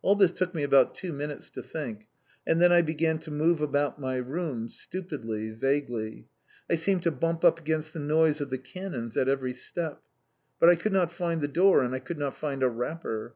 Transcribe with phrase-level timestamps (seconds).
[0.00, 2.06] All this took me about two minutes to think,
[2.46, 6.28] and then I began to move about my room, stupidly, vaguely.
[6.70, 10.04] I seemed to bump up against the noise of the cannons at every step.
[10.60, 13.34] But I could not find the door, and I could not find a wrapper.